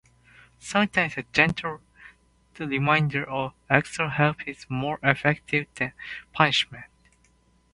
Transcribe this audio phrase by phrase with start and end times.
[0.57, 1.79] Sometimes, a gentle
[2.57, 5.93] reminder or extra help is more effective than
[6.33, 6.85] punishment.